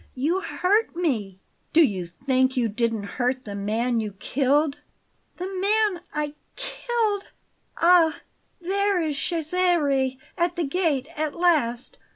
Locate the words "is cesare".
8.99-10.17